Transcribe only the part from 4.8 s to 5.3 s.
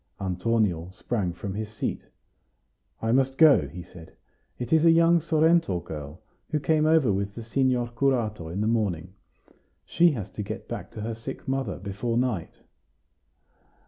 a young